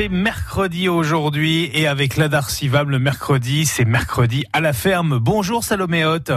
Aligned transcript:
C'est 0.00 0.08
mercredi 0.08 0.88
aujourd'hui 0.88 1.72
et 1.74 1.88
avec 1.88 2.20
Sivam 2.50 2.88
le 2.88 3.00
mercredi, 3.00 3.66
c'est 3.66 3.84
mercredi 3.84 4.44
à 4.52 4.60
la 4.60 4.72
ferme. 4.72 5.18
Bonjour 5.18 5.64
Salomé 5.64 6.04
Hoth. 6.04 6.30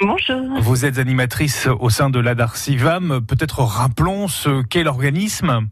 Bonjour. 0.00 0.62
Vous 0.62 0.86
êtes 0.86 0.96
animatrice 0.96 1.68
au 1.78 1.90
sein 1.90 2.08
de 2.08 2.18
l'Adar 2.18 2.56
Sivam. 2.56 3.20
Peut-être 3.20 3.58
rappelons 3.58 4.28
ce 4.28 4.62
qu'est 4.62 4.82
l'organisme. 4.82 5.68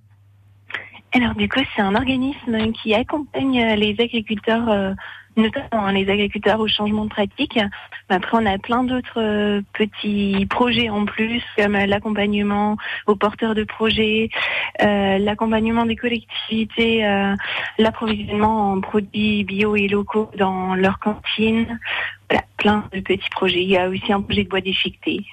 Alors 1.15 1.35
du 1.35 1.49
coup, 1.49 1.61
c'est 1.75 1.81
un 1.81 1.95
organisme 1.95 2.73
qui 2.73 2.95
accompagne 2.95 3.75
les 3.75 3.97
agriculteurs, 3.99 4.69
euh, 4.69 4.93
notamment 5.39 5.87
hein, 5.87 5.93
les 5.93 6.11
agriculteurs 6.11 6.61
au 6.61 6.69
changement 6.69 7.05
de 7.05 7.11
pratique. 7.11 7.59
Après, 8.11 8.37
on 8.37 8.45
a 8.45 8.59
plein 8.59 8.85
d'autres 8.85 9.19
euh, 9.19 9.63
petits 9.73 10.45
projets 10.51 10.91
en 10.91 11.07
plus, 11.07 11.43
comme 11.57 11.73
l'accompagnement 11.73 12.77
aux 13.07 13.17
porteurs 13.17 13.55
de 13.55 13.65
projets, 13.65 14.29
l'accompagnement 14.81 15.87
des 15.87 15.97
collectivités, 15.97 17.07
euh, 17.07 17.35
l'approvisionnement 17.79 18.73
en 18.73 18.81
produits 18.81 19.45
bio 19.45 19.77
et 19.77 19.89
locaux 19.89 20.31
dans 20.39 20.75
leurs 20.75 20.99
cantines. 20.99 21.79
Plein 22.57 22.89
de 22.93 23.01
petits 23.01 23.29
projets. 23.31 23.63
Il 23.63 23.69
y 23.69 23.77
a 23.77 23.89
aussi 23.89 24.13
un 24.13 24.21
projet 24.21 24.45
de 24.45 24.49
bois 24.49 24.61
déchiqueté. 24.61 25.25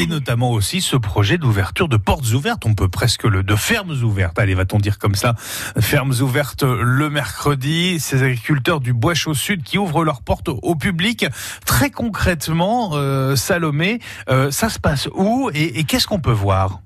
Et 0.00 0.06
notamment 0.06 0.50
aussi 0.50 0.80
ce 0.80 0.96
projet 0.96 1.36
d'ouverture 1.36 1.86
de 1.86 1.98
portes 1.98 2.32
ouvertes. 2.32 2.64
On 2.64 2.74
peut 2.74 2.88
presque 2.88 3.24
le 3.24 3.42
de 3.42 3.54
fermes 3.54 3.92
ouvertes. 4.02 4.38
Allez, 4.38 4.54
va-t-on 4.54 4.78
dire 4.78 4.98
comme 4.98 5.14
ça 5.14 5.34
Fermes 5.78 6.14
ouvertes 6.20 6.64
le 6.64 7.10
mercredi. 7.10 8.00
Ces 8.00 8.22
agriculteurs 8.22 8.80
du 8.80 8.94
Bois 8.94 9.14
Chaud 9.14 9.34
Sud 9.34 9.62
qui 9.62 9.78
ouvrent 9.78 10.02
leurs 10.02 10.22
portes 10.22 10.48
au 10.48 10.74
public. 10.74 11.26
Très 11.66 11.90
concrètement, 11.90 12.92
euh, 12.94 13.36
Salomé, 13.36 14.00
euh, 14.30 14.50
ça 14.50 14.70
se 14.70 14.80
passe 14.80 15.08
où 15.14 15.50
et 15.54 15.84
qu'est-ce 15.84 16.06
qu'on 16.06 16.20
peut 16.20 16.32
voir? 16.32 16.80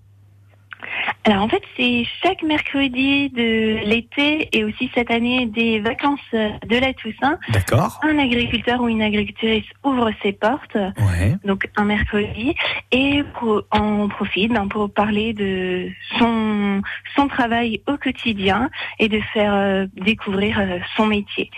Alors 1.24 1.42
en 1.42 1.48
fait, 1.48 1.62
c'est 1.76 2.04
chaque 2.22 2.42
mercredi 2.42 3.30
de 3.30 3.78
l'été 3.84 4.48
et 4.52 4.64
aussi 4.64 4.90
cette 4.92 5.10
année 5.10 5.46
des 5.46 5.78
vacances 5.78 6.18
de 6.32 6.76
la 6.80 6.92
Toussaint. 6.94 7.38
D'accord. 7.50 8.00
Un 8.02 8.18
agriculteur 8.18 8.80
ou 8.80 8.88
une 8.88 9.02
agricultrice 9.02 9.64
ouvre 9.84 10.10
ses 10.22 10.32
portes, 10.32 10.74
Ouais. 10.74 11.36
donc 11.44 11.68
un 11.76 11.84
mercredi, 11.84 12.54
et 12.90 13.22
en 13.70 14.08
profite 14.08 14.52
ben, 14.52 14.66
pour 14.66 14.92
parler 14.92 15.32
de 15.32 15.88
son, 16.18 16.82
son 17.14 17.28
travail 17.28 17.80
au 17.86 17.96
quotidien 17.96 18.68
et 18.98 19.08
de 19.08 19.20
faire 19.32 19.54
euh, 19.54 19.86
découvrir 19.94 20.58
euh, 20.58 20.78
son 20.96 21.06
métier. 21.06 21.50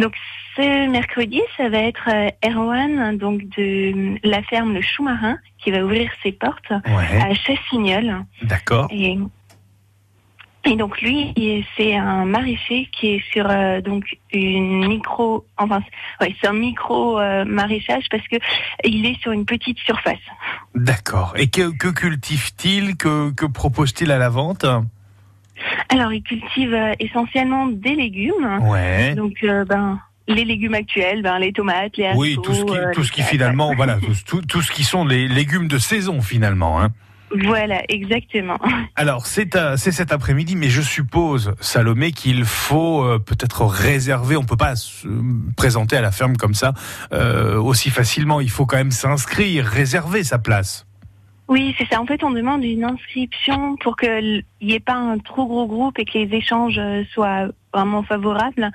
Donc 0.00 0.14
ce 0.56 0.88
mercredi, 0.88 1.40
ça 1.56 1.68
va 1.68 1.78
être 1.78 2.08
euh, 2.08 2.30
Erwan, 2.48 3.16
donc 3.16 3.42
de 3.56 4.16
la 4.28 4.42
ferme 4.42 4.74
Le 4.74 4.80
Chou-Marin, 4.82 5.38
qui 5.58 5.70
va 5.70 5.84
ouvrir 5.84 6.10
ses 6.22 6.32
portes 6.32 6.70
Ouais. 6.70 7.20
à 7.22 7.34
Chassignol. 7.34 8.24
D'accord. 8.42 8.88
Et, 8.90 9.18
et 10.64 10.76
donc 10.76 11.00
lui, 11.00 11.32
c'est 11.76 11.96
un 11.96 12.24
maraîcher 12.24 12.88
qui 12.92 13.14
est 13.14 13.24
sur 13.32 13.46
euh, 13.48 13.80
donc 13.80 14.04
une 14.32 14.86
micro, 14.88 15.46
enfin, 15.56 15.80
ouais, 16.20 16.34
c'est 16.40 16.48
un 16.48 16.52
micro 16.52 17.18
euh, 17.18 17.44
maraîchage 17.44 18.04
parce 18.10 18.26
que 18.28 18.36
il 18.84 19.06
est 19.06 19.18
sur 19.20 19.32
une 19.32 19.46
petite 19.46 19.78
surface. 19.78 20.18
D'accord. 20.74 21.34
Et 21.36 21.48
que, 21.48 21.70
que 21.76 21.88
cultive-t-il? 21.88 22.96
Que, 22.96 23.30
que 23.30 23.46
propose-t-il 23.46 24.10
à 24.10 24.18
la 24.18 24.28
vente? 24.28 24.66
Alors 25.88 26.12
il 26.12 26.22
cultive 26.22 26.74
euh, 26.74 26.92
essentiellement 27.00 27.66
des 27.66 27.94
légumes, 27.94 28.58
Ouais. 28.62 29.14
donc 29.14 29.34
euh, 29.44 29.64
ben 29.64 29.98
les 30.26 30.44
légumes 30.44 30.74
actuels, 30.74 31.22
ben 31.22 31.38
les 31.38 31.52
tomates, 31.52 31.96
les 31.96 32.04
haricots, 32.06 32.20
Oui, 32.20 32.38
tout 32.42 32.52
ce 32.54 32.64
qui, 32.64 32.76
euh, 32.76 32.92
tout 32.92 33.04
ce 33.04 33.12
qui 33.12 33.22
finalement, 33.22 33.74
voilà, 33.74 33.98
tout, 34.26 34.42
tout, 34.42 34.60
ce 34.60 34.70
qui 34.70 34.84
sont 34.84 35.06
les 35.06 35.26
légumes 35.26 35.68
de 35.68 35.78
saison 35.78 36.20
finalement. 36.20 36.80
Hein. 36.82 36.88
Voilà, 37.44 37.82
exactement. 37.88 38.58
Alors 38.96 39.26
c'est 39.26 39.58
c'est 39.76 39.92
cet 39.92 40.12
après-midi, 40.12 40.56
mais 40.56 40.68
je 40.68 40.80
suppose, 40.82 41.54
Salomé, 41.60 42.12
qu'il 42.12 42.44
faut 42.44 43.02
euh, 43.02 43.18
peut-être 43.18 43.64
réserver. 43.64 44.36
On 44.36 44.44
peut 44.44 44.56
pas 44.56 44.76
se 44.76 45.06
présenter 45.56 45.96
à 45.96 46.00
la 46.00 46.10
ferme 46.10 46.36
comme 46.36 46.54
ça 46.54 46.72
euh, 47.12 47.56
aussi 47.60 47.90
facilement. 47.90 48.40
Il 48.40 48.50
faut 48.50 48.66
quand 48.66 48.76
même 48.76 48.90
s'inscrire, 48.90 49.64
réserver 49.66 50.24
sa 50.24 50.38
place. 50.38 50.86
Oui, 51.48 51.74
c'est 51.78 51.88
ça. 51.88 51.98
En 51.98 52.04
fait, 52.04 52.22
on 52.22 52.30
demande 52.30 52.62
une 52.62 52.84
inscription 52.84 53.76
pour 53.76 53.96
qu'il 53.96 54.44
n'y 54.60 54.74
ait 54.74 54.80
pas 54.80 54.96
un 54.96 55.18
trop 55.18 55.46
gros 55.46 55.66
groupe 55.66 55.98
et 55.98 56.04
que 56.04 56.18
les 56.18 56.36
échanges 56.36 56.78
euh, 56.78 57.04
soient 57.14 57.48
vraiment 57.72 58.02
favorables. 58.02 58.70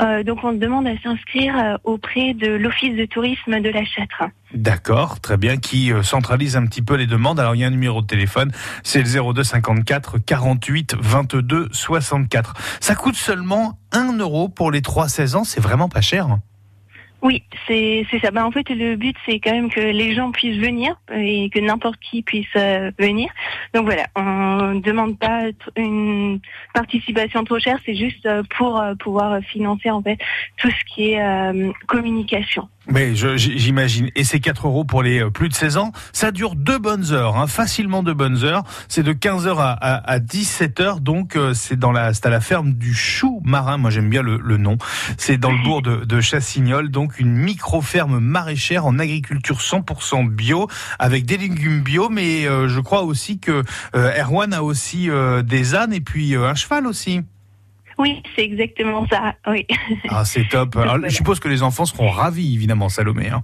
Euh, 0.00 0.22
donc, 0.22 0.42
on 0.42 0.54
demande 0.54 0.86
à 0.86 0.96
s'inscrire 1.02 1.54
euh, 1.58 1.76
auprès 1.84 2.32
de 2.32 2.48
l'Office 2.48 2.96
de 2.96 3.04
tourisme 3.04 3.60
de 3.60 3.68
la 3.68 3.84
Châtre. 3.84 4.24
D'accord, 4.54 5.20
très 5.20 5.36
bien, 5.36 5.58
qui 5.58 5.92
centralise 6.02 6.56
un 6.56 6.64
petit 6.64 6.80
peu 6.80 6.94
les 6.94 7.06
demandes. 7.06 7.40
Alors 7.40 7.56
il 7.56 7.60
y 7.60 7.64
a 7.64 7.66
un 7.66 7.70
numéro 7.70 8.00
de 8.00 8.06
téléphone, 8.06 8.52
c'est 8.84 9.02
le 9.02 9.32
02 9.32 9.42
54 9.42 10.18
48 10.18 10.94
22 11.00 11.68
64. 11.72 12.54
Ça 12.78 12.94
coûte 12.94 13.16
seulement 13.16 13.80
1 13.90 14.18
euro 14.18 14.48
pour 14.48 14.70
les 14.70 14.80
3-16 14.80 15.34
ans, 15.34 15.44
c'est 15.44 15.60
vraiment 15.60 15.88
pas 15.88 16.00
cher. 16.00 16.28
Oui, 17.24 17.42
c'est 17.66 18.04
ça. 18.20 18.30
Ben, 18.30 18.44
en 18.44 18.50
fait, 18.50 18.68
le 18.68 18.96
but, 18.96 19.16
c'est 19.24 19.40
quand 19.40 19.52
même 19.52 19.70
que 19.70 19.80
les 19.80 20.14
gens 20.14 20.30
puissent 20.30 20.58
venir 20.58 20.94
et 21.10 21.48
que 21.48 21.58
n'importe 21.58 21.98
qui 21.98 22.20
puisse 22.22 22.46
euh, 22.54 22.90
venir. 22.98 23.30
Donc 23.72 23.86
voilà, 23.86 24.04
on 24.14 24.74
ne 24.74 24.80
demande 24.80 25.18
pas 25.18 25.44
une 25.74 26.38
participation 26.74 27.42
trop 27.44 27.58
chère, 27.58 27.78
c'est 27.86 27.94
juste 27.94 28.26
euh, 28.26 28.42
pour 28.58 28.78
euh, 28.78 28.94
pouvoir 28.96 29.40
financer 29.40 29.90
en 29.90 30.02
fait 30.02 30.18
tout 30.58 30.68
ce 30.68 30.94
qui 30.94 31.12
est 31.12 31.72
communication. 31.86 32.68
Mais 32.86 33.14
j'imagine. 33.14 34.10
Et 34.14 34.24
c'est 34.24 34.40
4 34.40 34.66
euros 34.66 34.84
pour 34.84 35.02
les 35.02 35.22
euh, 35.22 35.30
plus 35.30 35.48
de 35.48 35.54
16 35.54 35.78
ans. 35.78 35.92
Ça 36.12 36.32
dure 36.32 36.54
deux 36.54 36.78
bonnes 36.78 37.12
heures, 37.12 37.36
hein, 37.36 37.46
facilement 37.46 38.02
deux 38.02 38.14
bonnes 38.14 38.44
heures. 38.44 38.62
C'est 38.88 39.02
de 39.02 39.12
15h 39.12 39.56
à, 39.58 39.70
à, 39.72 40.12
à 40.12 40.18
17h, 40.18 41.00
donc 41.00 41.36
euh, 41.36 41.54
c'est 41.54 41.78
dans 41.78 41.92
la, 41.92 42.12
c'est 42.12 42.26
à 42.26 42.30
la 42.30 42.40
ferme 42.40 42.74
du 42.74 42.94
Chou 42.94 43.40
Marin. 43.44 43.78
Moi 43.78 43.90
j'aime 43.90 44.10
bien 44.10 44.22
le, 44.22 44.36
le 44.36 44.56
nom. 44.58 44.76
C'est 45.16 45.38
dans 45.38 45.50
le 45.50 45.62
bourg 45.62 45.82
de, 45.82 46.04
de 46.04 46.20
Chassignol, 46.20 46.90
donc 46.90 47.18
une 47.18 47.34
micro-ferme 47.34 48.18
maraîchère 48.18 48.86
en 48.86 48.98
agriculture 48.98 49.58
100% 49.58 50.28
bio, 50.28 50.68
avec 50.98 51.24
des 51.24 51.36
légumes 51.38 51.80
bio, 51.82 52.08
mais 52.10 52.46
euh, 52.46 52.68
je 52.68 52.80
crois 52.80 53.02
aussi 53.02 53.38
que 53.38 53.62
euh, 53.94 54.22
Erwan 54.22 54.52
a 54.52 54.62
aussi 54.62 55.08
euh, 55.10 55.42
des 55.42 55.74
ânes 55.74 55.92
et 55.92 56.00
puis 56.00 56.36
euh, 56.36 56.48
un 56.48 56.54
cheval 56.54 56.86
aussi. 56.86 57.22
Oui, 57.98 58.22
c'est 58.34 58.44
exactement 58.44 59.06
ça. 59.08 59.34
Oui. 59.46 59.66
Ah 60.08 60.24
c'est 60.24 60.48
top. 60.48 60.76
Alors, 60.76 60.94
voilà. 60.94 61.08
Je 61.08 61.14
suppose 61.14 61.40
que 61.40 61.48
les 61.48 61.62
enfants 61.62 61.84
seront 61.84 62.10
ravis, 62.10 62.54
évidemment, 62.54 62.88
Salomé. 62.88 63.28
Hein. 63.30 63.42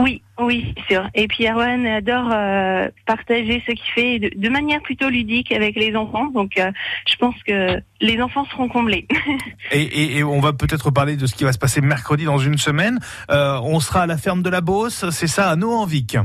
Oui, 0.00 0.22
oui, 0.38 0.76
sûr. 0.88 1.08
Et 1.14 1.26
puis 1.26 1.48
Erwan 1.48 1.84
adore 1.84 2.30
euh, 2.32 2.88
partager 3.04 3.60
ce 3.66 3.72
qu'il 3.72 3.92
fait 3.96 4.18
de, 4.20 4.30
de 4.36 4.48
manière 4.48 4.80
plutôt 4.80 5.08
ludique 5.08 5.50
avec 5.50 5.74
les 5.74 5.96
enfants. 5.96 6.26
Donc 6.28 6.56
euh, 6.56 6.70
je 7.08 7.16
pense 7.16 7.34
que 7.44 7.82
les 8.00 8.22
enfants 8.22 8.44
seront 8.44 8.68
comblés. 8.68 9.08
Et, 9.72 9.82
et- 9.82 10.18
et 10.18 10.22
on 10.22 10.38
va 10.38 10.52
peut-être 10.52 10.92
parler 10.92 11.16
de 11.16 11.26
ce 11.26 11.34
qui 11.34 11.42
va 11.42 11.52
se 11.52 11.58
passer 11.58 11.80
mercredi 11.80 12.24
dans 12.26 12.38
une 12.38 12.58
semaine. 12.58 13.00
Euh, 13.32 13.58
on 13.64 13.80
sera 13.80 14.02
à 14.02 14.06
la 14.06 14.16
ferme 14.16 14.42
de 14.42 14.50
la 14.50 14.60
Beauce, 14.60 15.10
c'est 15.10 15.26
ça, 15.26 15.50
à 15.50 15.56
Nohanvic. 15.56 16.16